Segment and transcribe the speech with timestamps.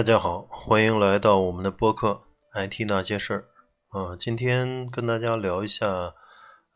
[0.00, 2.18] 大家好，欢迎来到我们的播客
[2.54, 3.44] 《IT 那些事儿》
[3.98, 6.14] 啊，今天跟大家聊一下，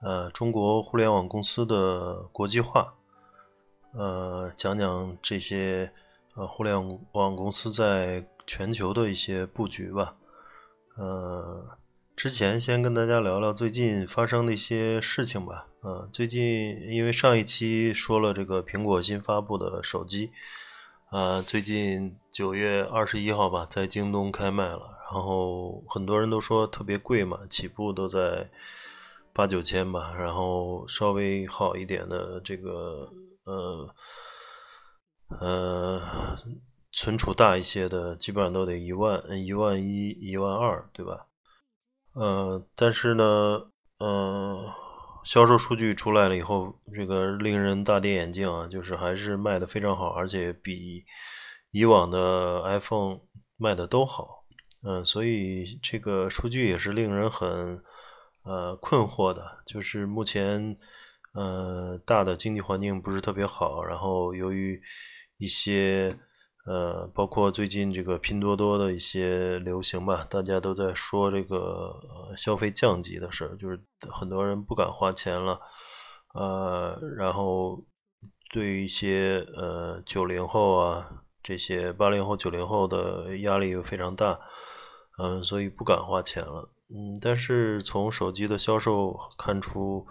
[0.02, 2.92] 呃，中国互联网公司的国际化，
[3.94, 5.90] 呃，讲讲这些
[6.34, 6.76] 呃互联
[7.12, 10.14] 网公司在全球的一些布局吧。
[10.98, 11.66] 呃，
[12.14, 15.66] 之前先跟大家聊聊最近发生的一些事情吧。
[15.80, 16.42] 呃，最近
[16.90, 20.30] 因为上一期说了这个苹果新发布的手机。
[21.14, 28.50] 呃，最近九月二十一号吧，在京东开卖了，然后很多人都说特别贵嘛，起步都在
[29.32, 33.08] 八九千吧，然后稍微好一点的这个
[33.44, 33.94] 呃
[35.38, 36.02] 呃
[36.90, 41.28] 存储大一些的，基本上都得一万一万一一万二，对吧？
[42.14, 44.68] 呃，但是呢，嗯。
[45.24, 51.04] 销售数据出来了以后，这个令人大跌眼镜啊，就是还是卖的非常好，而且比
[51.70, 53.20] 以往的 iPhone
[53.56, 54.44] 卖的都好。
[54.86, 57.82] 嗯，所以这个数据也是令人很
[58.44, 60.76] 呃困惑的，就是目前
[61.32, 64.80] 呃大的经济环境不是特别好，然后由于
[65.38, 66.16] 一些。
[66.64, 71.94] 呃，包括最近这个拼多多的一些流行吧，大家都在说这个
[72.36, 73.78] 消费降级的事儿，就是
[74.10, 75.60] 很多人不敢花钱了，
[76.34, 77.84] 呃，然后
[78.50, 84.40] 对于一些呃九零后啊，这些八零后、九零后的压力又非常大，
[85.18, 90.06] 嗯，所以不敢花钱了，嗯，但是从手机的销售看出。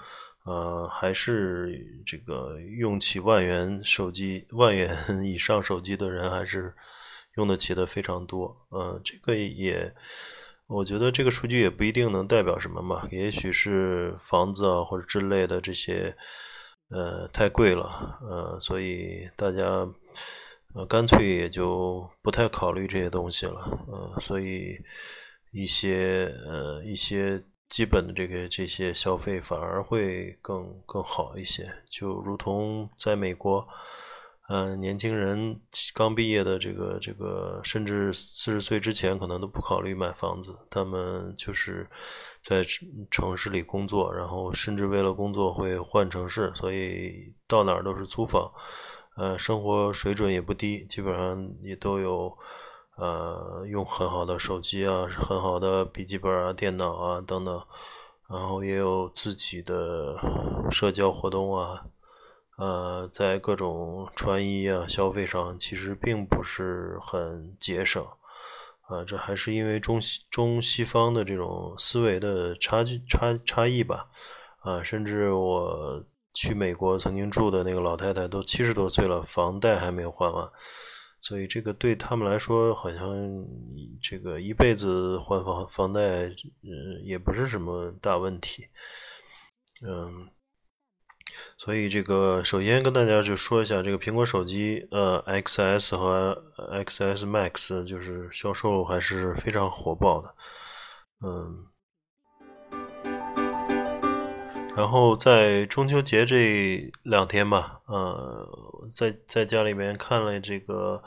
[0.45, 4.93] 呃，还是这个用起万元手机、万元
[5.23, 6.75] 以上手机的人，还是
[7.37, 8.53] 用得起的非常多。
[8.69, 9.89] 呃，这个也，
[10.67, 13.07] 我觉得这个数据也不一定能代表什么嘛。
[13.09, 16.13] 也许是房子啊或者之类的这些，
[16.89, 19.87] 呃，太贵了，呃，所以大家
[20.75, 23.61] 呃干脆也就不太考虑这些东西了。
[23.87, 24.77] 呃，所以
[25.53, 27.41] 一些呃一些。
[27.73, 33.67] 基本的这个这些消费反而会更更好一些，就如同在美国，
[34.47, 35.59] 嗯，年轻人
[35.91, 41.89] 刚毕业的这个这个，甚至四十岁之前可能都不考虑买房子，他们就是
[42.43, 42.63] 在
[43.09, 48.51] 城市里工作，然后甚至为了工作会换城市，所以到哪儿都是租房，
[49.17, 52.37] 呃，生活水准也不低，基本上也都有。
[52.95, 57.61] 呃，用很好的手机啊，很好的笔记本啊、电脑啊等等，
[58.29, 60.15] 然后也有自己的
[60.69, 61.85] 社交活动啊，
[62.57, 68.05] 呃，在各种穿衣啊、消费上，其实并不是很节省，
[68.87, 74.07] 啊，这还是因为中西中西方的这种思维的差距差差异吧，
[74.59, 76.03] 啊，甚至我
[76.35, 80.47] 去美国曾经住的那个老太太都七十多岁了，房贷还没有还完。
[81.23, 82.99] 所以这个对他们来说，好像
[84.01, 88.67] 这个一辈子还房房贷，嗯，也不是什么大问题，
[89.87, 90.29] 嗯。
[91.57, 96.53] 所以这个首先跟大家就说一下，这个苹果手机，呃，XS 和
[96.85, 100.35] XS Max 就是销售还是非常火爆的，
[101.25, 101.72] 嗯。
[104.75, 108.49] 然后在中秋节这两天吧，呃，
[108.91, 111.01] 在在家里面看了这个，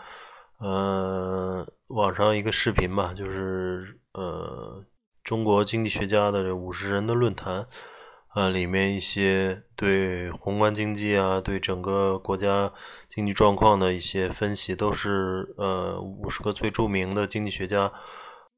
[0.59, 4.85] 呃，网上一个视频吧，就是呃，
[5.25, 7.67] 中国经济学家的这五十人的论坛，
[8.37, 12.73] 呃，里面一些对宏观经济啊，对整个国家
[13.09, 17.93] 经济状况的一些分析，都是呃五十个最著名的经济学家。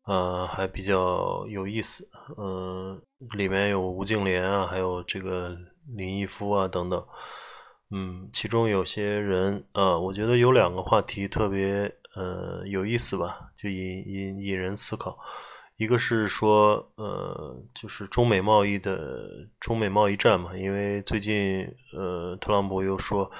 [0.09, 2.09] 呃，还比较有意思，
[2.39, 2.99] 嗯，
[3.37, 5.55] 里面有吴敬琏啊，还有这个
[5.95, 7.07] 林毅夫啊等等，
[7.91, 15.19] 嗯，其中有些人，呃，我觉得有两个话题特别，呃，有意思吧，就引引引人思考，
[15.77, 19.29] 一个是说，呃，就是中美贸易的
[19.61, 23.31] 中美贸易战嘛，因为最近，呃，特朗普又说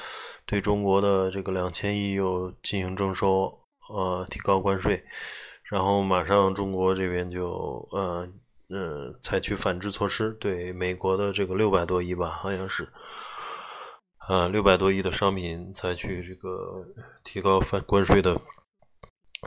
[0.45, 5.03] 对中国的这个两千亿又进行征收，呃，提高关税。
[5.71, 8.27] 然后马上中国这边就呃
[8.69, 12.89] 呃采取反制措施，对美国的这个六百多亿吧，好像是，
[14.17, 16.85] 啊，六百多亿的商品采取这个
[17.23, 18.41] 提高反关税的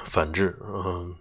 [0.05, 1.15] 反制，嗯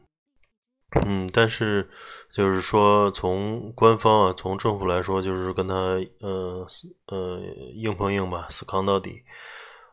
[1.07, 1.89] 嗯，但是
[2.31, 5.75] 就是说从官方啊，从政府来说，就是跟他
[6.21, 6.67] 呃
[7.07, 7.41] 呃
[7.75, 9.23] 硬碰硬吧，死扛到底。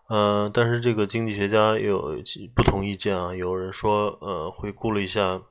[0.09, 2.17] 呃，但是这个经济学家有
[2.55, 5.41] 不同意见啊，有人说呃回顾了一下，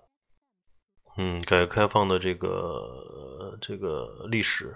[1.18, 4.74] 嗯，改革开放的这个这个历史。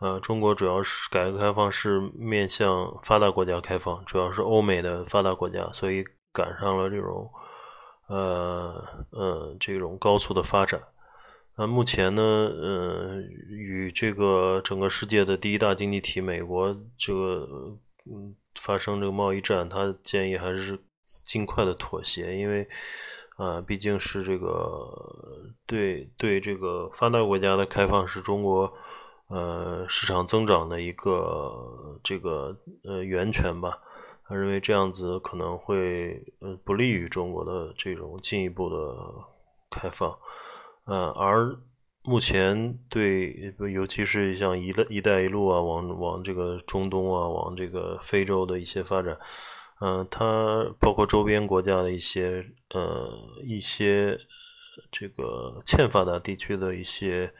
[0.00, 7.30] 呃，中国主要是改革开放是面向发达国家开放，主要是欧美的发达国家，所以赶上了这种，
[8.08, 10.82] 呃呃这种高速的发展。
[11.56, 13.20] 那目前呢，呃，
[13.50, 17.46] 与这个整个世界的第一大经济体美国这个
[18.06, 22.68] 嗯发生这个贸易战，他建议还是尽快的妥协，因为
[23.36, 24.88] 啊，毕竟是这个
[25.66, 28.72] 对对这个发达国家的开放是中国。
[29.28, 32.54] 呃，市场增长的一个这个
[32.84, 33.78] 呃源泉吧，
[34.26, 38.94] 他认为这样子可能会呃不利于中国的这种进一步的
[39.70, 40.14] 开放，
[40.84, 41.56] 呃，而
[42.02, 49.18] 目前对尤其是像一带一带一路啊，往往这个中东啊，往这个非洲的一些发展，
[49.80, 53.10] 嗯，它包括周边国家的一些呃
[53.42, 54.18] 一些
[54.90, 57.32] 这个欠发达地区的一些。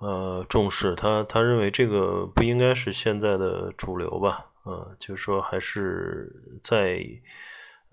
[0.00, 4.50] 呃，重视他，他认为这个不应该是现在的主流吧？
[4.66, 6.30] 嗯，就是说还是
[6.62, 7.00] 在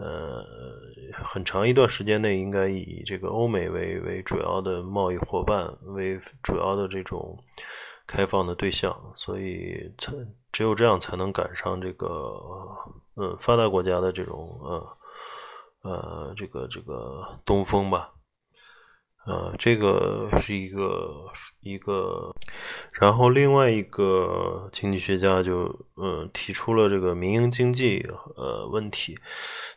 [0.02, 0.44] 呃
[1.24, 7.38] 很长一段时间内，应该以这个欧美为为主要的贸易伙伴，为主要的这种
[8.08, 10.12] 开放的对象，所以才
[10.52, 12.34] 只有这样才能赶上这个
[13.16, 14.98] 嗯发达国家的这种呃
[15.84, 18.12] 呃这个这个东风吧。
[19.24, 21.30] 呃，这个是一个
[21.60, 22.34] 一个，
[22.92, 28.04] 然后另外一个经济学家就呃提出了这个民营经济
[28.36, 29.16] 呃问题，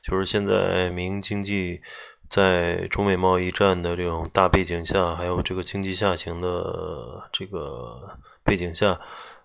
[0.02, 1.82] 就是现在民营经济
[2.26, 8.98] 在中美贸易战的这种大背景下，还有这个经济下行的这个背景下，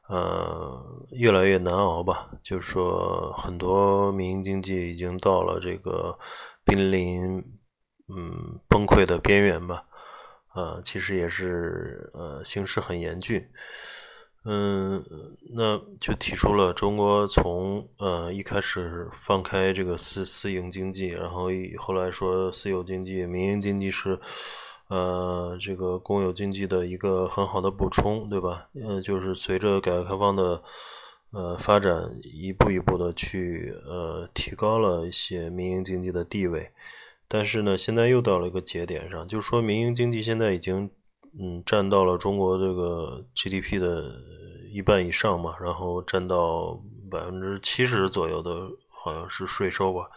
[0.07, 0.81] 呃，
[1.11, 2.29] 越来越难熬吧。
[2.41, 6.17] 就是说，很多民营经济已经到了这个
[6.63, 7.37] 濒临
[8.07, 9.83] 嗯崩溃的边缘吧。
[10.59, 13.47] 啊，其实也是呃，形势很严峻，
[14.43, 15.01] 嗯，
[15.53, 21.47] 那就提出了中国从呃一开始放开这个私私营经济，然后
[21.77, 24.19] 后来说私有经济、民营经济是
[24.89, 28.67] 呃这个公有经济的一个很好的补充，对吧？
[28.73, 30.61] 嗯，就是随着改革开放的
[31.31, 36.69] 呃发展，一步一步的去呃提高了一些民营经济的地位。
[37.31, 40.89] 但是呢，现在又到了一个节点上，就是说民营经济现在已经，
[41.39, 44.11] 嗯，占到了中国这个 GDP 的
[44.71, 46.81] 一半以上嘛，然后占到
[47.11, 50.09] 百分之七十左右的，好像是税收吧，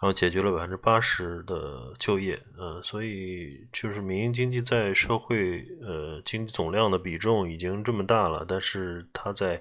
[0.00, 9.60] 然后解决了百分之八十的就业，呃，所以就是民营经济在社会呃经济总量的比重已经这么大了，但是它在。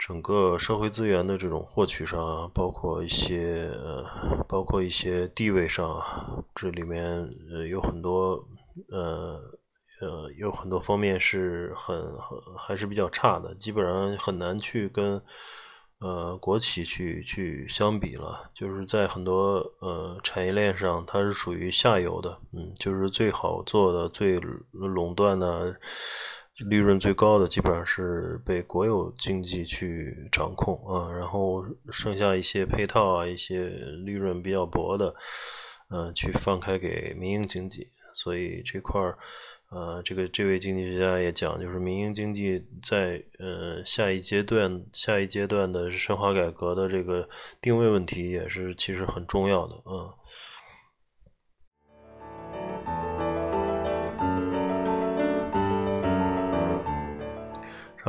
[0.00, 3.70] 整个社会资源的这种获取上，包括一些，
[4.48, 6.02] 包括一些地位上，
[6.54, 7.06] 这里面
[7.52, 8.42] 呃有很多，
[8.90, 9.38] 呃
[10.00, 15.22] 呃有很多方面是很很还是比较差的，基本上很难去跟
[15.98, 18.50] 呃国企去去相比了。
[18.54, 24.40] 就是在很多呃产业链上，它是属于下游的，嗯，就是最好做的、最
[24.72, 25.78] 垄断的。
[26.68, 33.68] 利润最高的基本上是被国有经济去掌控啊，然后剩下一些配套啊，一些
[34.04, 35.14] 利润比较薄的，
[35.88, 37.88] 嗯，去放开给民营经济。
[38.12, 39.16] 所以这块儿，
[39.70, 47.28] 呃，这个这位经济学家也讲，就是民营经济在呃下一阶段、下一阶段的深化改革的这个
[47.60, 50.10] 定位问题，也是其实很重要的，嗯。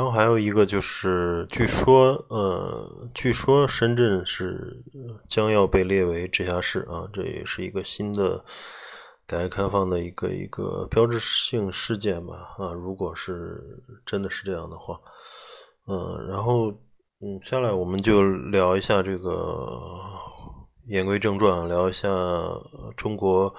[0.01, 4.75] 然后还有一个就是，据说，呃，据说深圳是
[5.27, 8.43] 将要被列为直辖市啊，这也是一个新的
[9.27, 13.63] 改革开放的一个一个标志性事件吧啊，如果是
[14.03, 14.99] 真的是这样的话，
[15.87, 16.71] 嗯，然后
[17.19, 19.79] 嗯，下来我们就聊一下这个
[20.87, 22.09] 言归正传，聊一下
[22.97, 23.53] 中国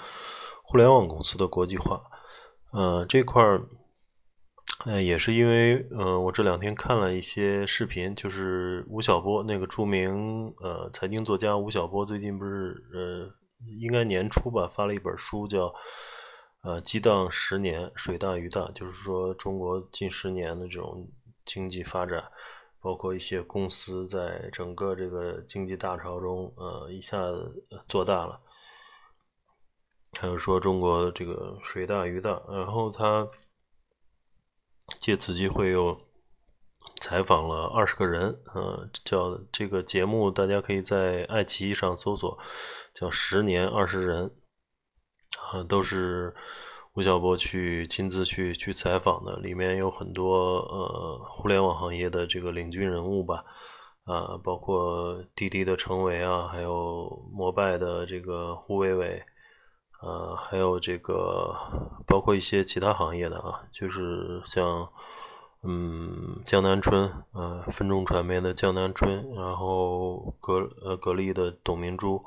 [0.65, 2.03] 互联网公司的国际化，
[2.73, 3.65] 呃，这块儿。
[4.85, 13.33] 嗯，也是因为，呃，我这两天看了一些视频，就是吴晓波那个著名呃财经作家吴晓波，最近不是呃
[13.81, 15.73] 应该年初吧发了一本书，叫
[16.63, 21.09] 呃激荡十年，水大鱼大，就是说中国近十年的这种
[21.45, 22.25] 经济发展，
[22.81, 28.41] 包括一些公司在整个这个经济大潮中，呃，一下子做大了。
[30.19, 33.27] 还有说中国这个水大鱼大，然后他
[34.99, 35.97] 借此机会又
[37.01, 42.39] 采访了二十个人，呃，叫这个节目大家可以在爱奇艺上搜索，
[42.93, 44.29] 叫《十年二十人》，
[45.59, 46.35] 啊，都是
[46.95, 53.45] 吴晓波去亲自去去采访的，里面有很多呃互联网行业的这个领军人物吧，
[54.05, 59.23] 啊，包括滴滴的程维啊，还有摩拜的这个胡伟伟。
[60.03, 61.55] 呃，还有这个，
[62.07, 64.89] 包括一些其他行业的啊，就是像，
[65.63, 72.21] 嗯，江南春，呃，分众传媒的江南春，然后格呃格力的董明珠，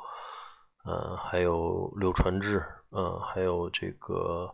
[0.86, 4.50] 呃，还有柳传志，呃，还有这个，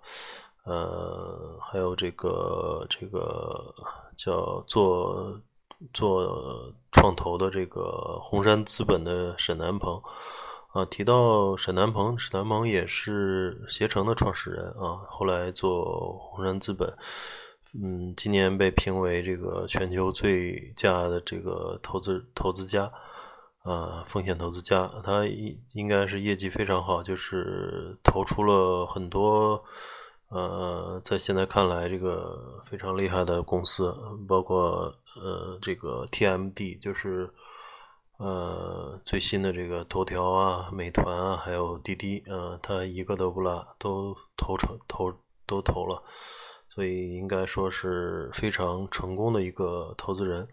[0.65, 3.71] 呃，还有这个这个
[4.17, 5.39] 叫做
[5.93, 10.01] 做创投的这个红杉资本的沈南鹏。
[10.73, 16.89] 啊，提到沈南鹏，沈南鹏也是携程的创始人啊，后来做红杉资本，
[17.73, 22.89] 嗯，今年被评为这个全球最佳的这个投资投资家，
[23.63, 29.61] 啊，风险投资家，他应应该是业绩非常好，就是投出了很多，
[30.29, 33.93] 呃，在现在看来这个非常厉害的公司，
[34.25, 37.29] 包括呃这个 TMD，就是。
[38.21, 45.11] 呃，最新的这个头条啊、美团啊，还有滴滴，呃，他一个都不落，都投成投
[45.47, 46.03] 都投了，
[46.69, 50.47] 所以应该说是非常成功的一个投资人。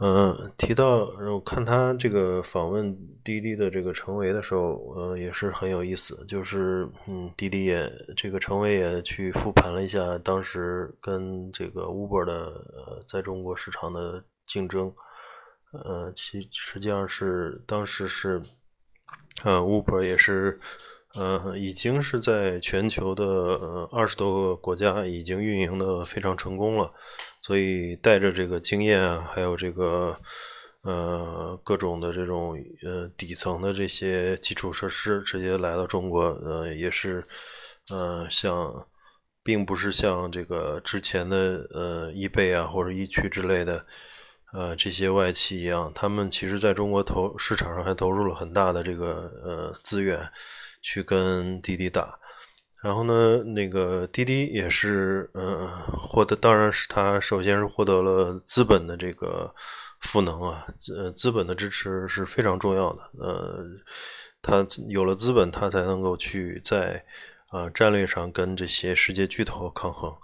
[0.00, 14.90] 嗯，提到我看他这个访问滴滴的这个程维的时候，呃，也是很有意思，就是嗯，滴滴也这个程维也去复盘了一下当时跟这个 Uber 的呃在中国市场的竞争。
[15.70, 18.42] 呃，其实际上是当时是，
[19.44, 20.58] 呃，Uber 也是，
[21.12, 26.90] 呃，已经是在全球的呃二十多个国家已经运营的非常成功了，
[27.42, 30.16] 所以带着这个经验啊，还有这个
[30.80, 37.22] 呃各种的这种呃底层的这些基础设施，直接来到中国，呃，也是，
[37.90, 38.86] 呃，像，
[39.42, 43.84] 并不是像这个之前的呃易贝啊或者易趣之类的。
[44.52, 50.20] 呃，这些外企一样，他们其实在中国投市场上还投入了很大的这个呃资源，
[50.80, 52.18] 去跟滴滴打。
[52.80, 59.52] 然后呢，那个滴滴也是，嗯，获得当然是他首先是获得了资本的这个
[60.00, 63.02] 赋能啊，资资本的支持是非常重要的。
[63.18, 63.66] 呃，
[64.40, 67.04] 他有了资本，他才能够去在
[67.48, 70.14] 啊战略上跟这些世界巨头抗衡。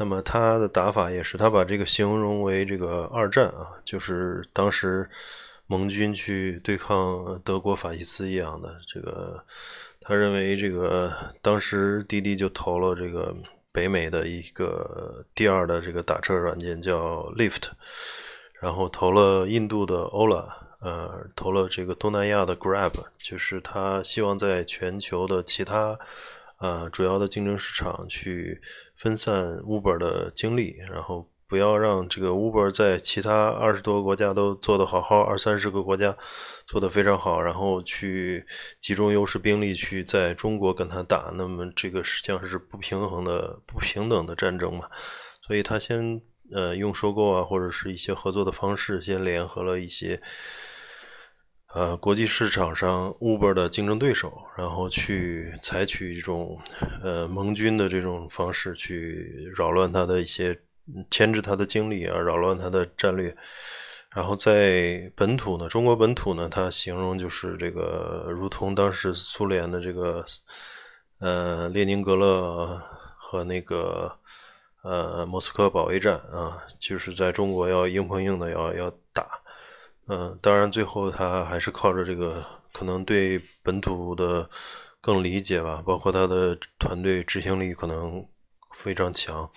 [0.00, 5.06] 那么他的打法也是，他把这个形容为这个二战啊，就是当时
[5.66, 9.44] 盟军去对抗德国法西斯一样的这个。
[10.00, 13.36] 他认为这个当时滴滴就投了这个
[13.72, 17.64] 北美的一个第二的这个打车软件叫 Lyft，
[18.58, 20.46] 然后投了印度的 Ola，
[20.80, 25.98] 呃，投了这个东南亚的 Grab，就是他希望在全球的其他。
[26.60, 28.60] 啊，主要的竞争市场去
[28.94, 36.14] 分散 Uber 的精力，然后不要让这个 Uber 在其他二十多个国家都做得好好，二三十个国家
[36.66, 38.44] 做得非常好，然后去
[38.78, 44.86] 集中优势兵力去在中国跟他打，那么这个实际上是不平衡的、不平等的战争嘛。
[45.40, 46.20] 所以他先
[46.52, 50.20] 呃用收购啊，或者是一些合作的方式，先联合了一些。
[51.72, 56.58] 呃，国际市场上 Uber 的竞争对手，然后去采取一种
[57.00, 60.58] 呃盟军的这种方式去扰乱他的一些
[61.12, 63.32] 牵制他的精力啊，扰乱他的战略。
[64.12, 70.24] 然后在本土呢，中国本土呢，他形容就是这个如同当时苏联的这个
[71.20, 72.82] 呃列宁格勒
[73.16, 74.12] 和那个
[74.82, 78.92] 呃莫斯科保卫战啊，就是在中国要硬碰硬的要要。
[80.12, 84.50] 嗯，当然，最后他还是靠着这个，可能对本土的
[85.00, 88.26] 更理解吧，包括他的团队执行力可能
[88.74, 89.48] 非常强，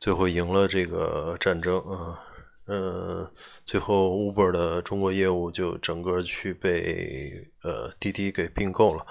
[0.00, 2.18] 最后赢了这个战争啊。
[2.66, 3.30] 嗯，
[3.64, 9.06] 最后 Uber 的中国业务就整个去被呃滴滴给并购了。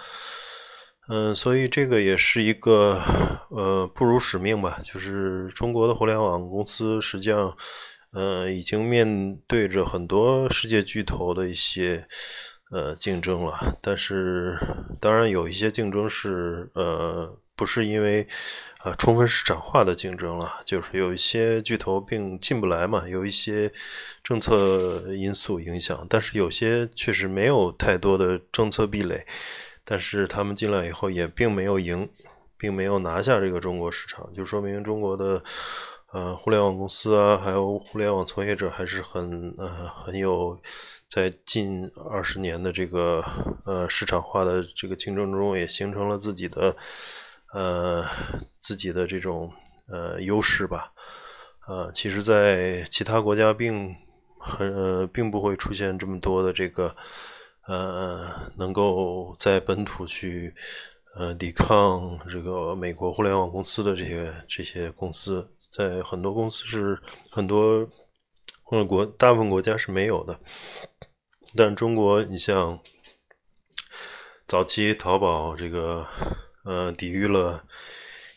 [1.08, 3.02] 嗯，所以这个也是一个
[3.50, 7.56] 呃不辱使命吧，就是中国的互联网公司实际上。
[8.14, 12.06] 呃，已经面对着很多世界巨头的一些
[12.70, 14.60] 呃竞争了，但是
[15.00, 18.28] 当然有一些竞争是呃不是因为
[18.80, 23.72] 啊充分市场化的竞争了，就是有一些巨头并进不来嘛，有一些
[24.22, 29.26] 政策因素影响，但是有些确实没有太多的政策壁垒，
[29.86, 32.10] 但是他们进来以后也并没有赢，
[32.58, 35.42] 并没有拿下这个中国市场，就说明中国的。
[36.14, 40.60] 呃，互联网公司啊，还有互联网从业者还是很呃很有，
[41.08, 43.24] 在近二十年的这个
[43.66, 46.76] 呃市场化的这个竞争中，也形成了自己的
[47.54, 48.06] 呃
[48.60, 49.50] 自己的这种
[49.88, 50.92] 呃优势吧。
[51.66, 53.96] 呃，其实，在其他国家并
[54.38, 56.94] 很呃并不会出现这么多的这个
[57.68, 58.28] 呃
[58.58, 60.54] 能够在本土去。
[61.14, 66.98] 呃，抵抗这个美国互联网公司的这些这些公司，在很多公司是
[67.30, 67.86] 很多
[68.64, 70.40] 或者国大部分国家是没有的。
[71.54, 72.80] 但中国，你像
[74.46, 76.08] 早期淘宝这个，
[76.64, 77.62] 呃，抵御了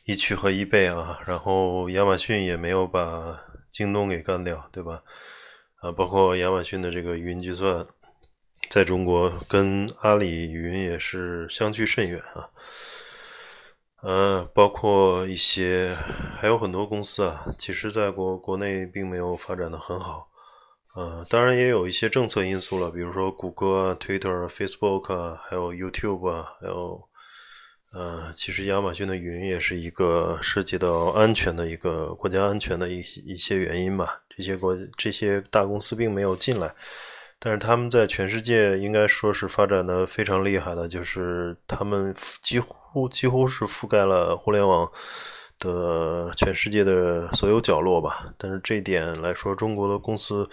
[0.04, 3.38] 易趣和易贝啊，然后亚马逊也没有把
[3.70, 5.04] 京东给干掉，对吧？
[5.76, 7.86] 啊，包括亚马逊的这个云计算。
[8.74, 12.50] 在中国跟阿里云也是相距甚远啊，
[14.02, 15.94] 呃，包括一些
[16.36, 20.28] 还有很多公司啊，其实在国国内并没有发展的很好，
[20.96, 27.00] 呃，当然也有一些政策因素了，比如说谷歌啊、Twitter、Facebook 啊，还有 YouTube 啊，还有
[27.92, 36.74] 呃，其实亚马逊的云也是一个涉及到安全的一个国家安全的一一些原因吧，这些国这些大公司并没有进来。
[37.44, 44.90] 但是他们在全世界应该说是发展的非常厉害的，就是他们几乎几乎是覆盖了互联网
[45.58, 48.32] 的全世界的所有角落吧。
[48.38, 50.48] 但是这一点来说，中国的公司，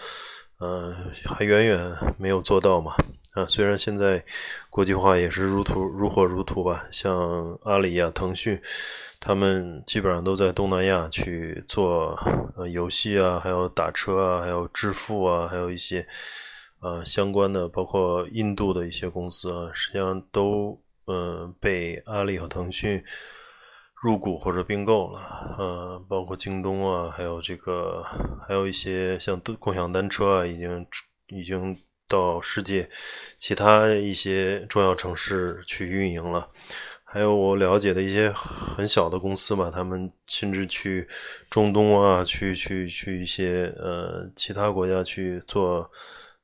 [0.58, 0.94] 呃，
[1.24, 2.94] 还远远没有做到嘛。
[3.32, 4.22] 啊，虽然现在
[4.68, 8.60] 国际化也是如图如火如荼吧，像阿里啊、腾讯，
[9.18, 12.14] 他们基本上都在东南亚去做
[12.54, 16.06] 呃游戏啊，还有打车啊，还有支付啊，还有一些。
[16.82, 23.00] 呃，相关的包括印度的一些公司啊，实际上都嗯被阿里和腾讯
[24.02, 25.20] 入股或者并购了。
[25.58, 28.02] 呃，包括京东啊，还有这个
[28.48, 30.86] 还有一些像共享单车啊，已经
[31.28, 32.90] 已经到世界
[33.38, 36.48] 其他一些重要城市去运营了。
[37.04, 41.06] 还有我了解的一些很小的公司吧，他们甚至去
[41.48, 45.88] 中东啊，去去去一些呃其他国家去做。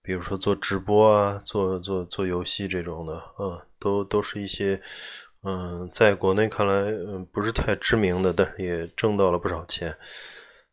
[0.08, 4.80] 比如说做直播啊，做做做游戏这种的，嗯，都都是一些，
[5.42, 9.94] 嗯，在国内看来，嗯，不是太知名的，但是也挣到了不少钱，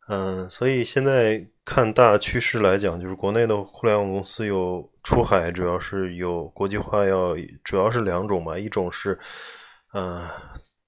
[0.08, 9.20] 嗯，所以现在看大趋势来讲，就是国内的互联网公司有出海，主要是有国际化，要主要是两种吧，一种是，
[9.94, 10.26] 嗯。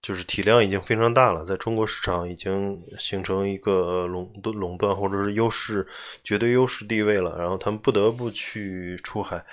[0.08, 5.86] 就是体量已经非常大了，在中国市场已经形成一个垄垄断或者是优势
[6.24, 9.46] 绝对优势地位了，然后他们不得不去出海，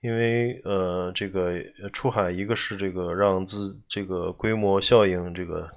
[0.00, 5.68] 因为呃，这个出海一个是这个让自这个规模效应这个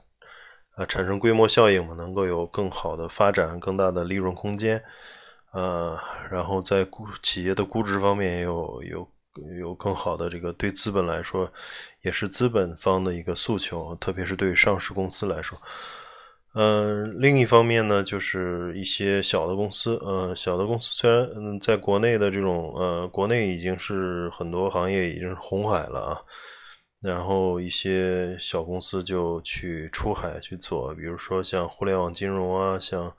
[0.77, 4.81] 啊产生规模效应嘛，能够有更好的发展、更大的利润空间，
[5.51, 5.99] 呃，
[6.31, 9.05] 然后在估企业的估值方面也有有。
[9.59, 11.51] 有更好的这个对资本来说，
[12.01, 15.57] 也是资本方的一个诉求，特别是对上市公司来说。
[16.53, 26.21] 嗯，另一方面呢，就是一些小的公司，呃，小的公司虽然嗯，在国内的这种呃，国内已经是很多行业已经是红海了啊，
[27.01, 33.15] 然后一些小公司就去出海去做，比如说像互联网金融啊，像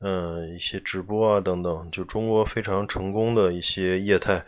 [0.00, 4.42] 嗯一些直播啊等等，就中国非常成功的一些业态。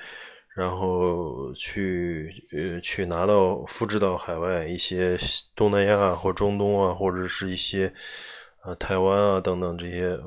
[0.56, 5.14] 然后去呃去拿到复制到海外一些
[5.54, 7.92] 东南亚或中东啊，或者是一些
[8.64, 10.18] 呃台湾啊等等这些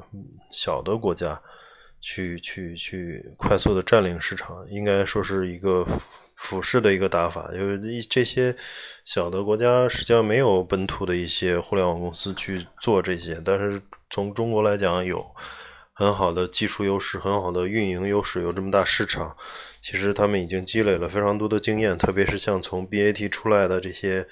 [0.52, 1.42] 小的国家，
[2.00, 5.84] 去去去快速的占领市场，应该说是一个
[6.36, 7.50] 俯视的一个打法。
[7.56, 8.56] 因为这些
[9.04, 15.26] 小的国家实际上没有本土的一些互联网公司去做这些，但是从中国来讲有。
[16.00, 19.36] 很好的技术优势，很好的运营优势，有这么大市场，
[19.82, 24.26] 其实他们已经积累了非常多的经验，特别是像从 BAT 出来的这些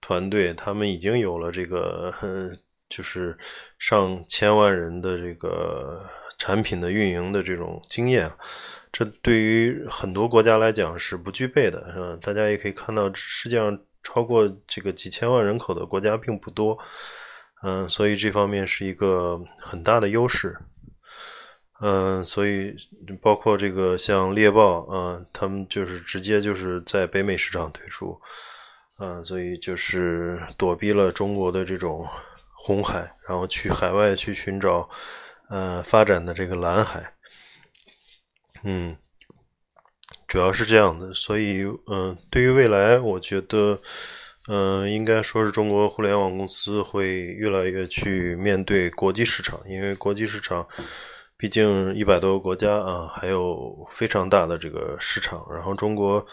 [0.00, 2.14] 团队，他们已经有了这个，
[2.88, 3.36] 就是
[3.80, 6.06] 上千万人的这个
[6.38, 8.30] 产品的运营的这种经验，
[8.92, 11.92] 这对于很多国家来讲是不具备的。
[11.96, 16.78] 嗯，大家也可以看到，世界上超过这个几千万人口的国家并不多，
[17.64, 20.56] 嗯，所以这方面是一个很大的优势。
[21.80, 22.74] 嗯，所以
[23.22, 28.20] 包括这个像猎豹，嗯，他们就是直接就是在北美市场推出，
[28.98, 32.06] 嗯，所以就是躲避了中国的这种
[32.54, 34.88] 红海，然后去海外去寻找
[35.48, 37.12] 呃发展的这个蓝海。
[38.64, 38.96] 嗯，
[40.26, 43.80] 主要是这样的，所以嗯，对于未来，我觉得。
[44.50, 50.66] 嗯，应该说是中国互联网公司会越来越去面对国际市场，因为国际市场
[51.38, 55.46] 毕竟一百多个国家啊，还有非常大的这个市场。
[55.50, 56.26] 然后中国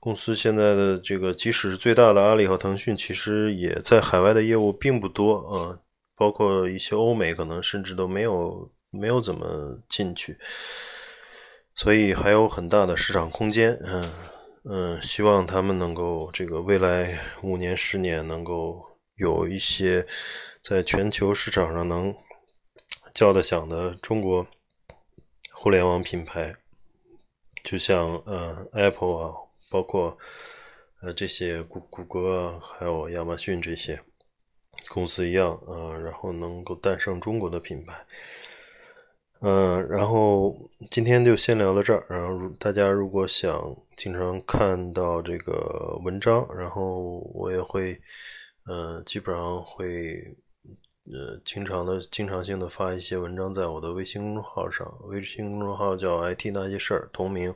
[0.00, 5.78] 公司现在的这个，即使最大的阿里和腾讯，其实也在海外的业务并不多啊，
[6.16, 10.36] 包括一些欧美，可能甚至都没有没有怎么进去，
[11.74, 13.78] 所以还有很大的市场空间。
[13.84, 14.10] 嗯。
[14.70, 18.84] 嗯，希望他们能够这个未来五年、十年能够
[19.16, 20.06] 有一些
[20.62, 22.14] 在全球市场上能
[23.18, 24.46] 叫的响的中国
[25.50, 26.54] 互联网品牌，
[27.64, 29.34] 就像呃 Apple 啊，
[29.68, 30.16] 包括
[31.02, 34.00] 呃这些谷谷歌啊，还有亚马逊这些
[34.88, 38.06] 公司一样啊，然后能够诞生中国的品牌。
[39.40, 40.56] 嗯，然后
[40.88, 42.06] 今天就先聊到这儿。
[42.08, 48.00] 然后大家如果想经常看到这个文章，然后我也会，
[48.70, 50.36] 嗯，基本上会，
[51.12, 54.86] 呃，经常的、经常性的发一些文章在我的微信公众号上。
[55.04, 57.54] 微信公众号叫 “IT 那些事儿”，同名。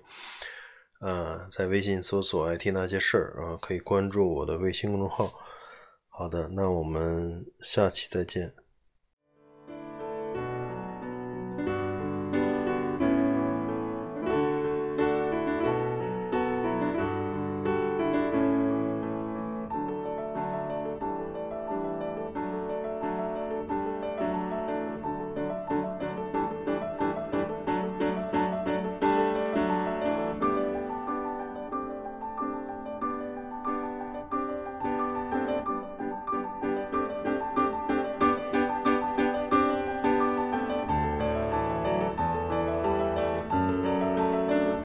[1.00, 5.32] 啊，在微信搜索 “IT 那些事儿”，啊，可以关注我的微信公众号。
[6.08, 8.54] 好的，那我们下期再见。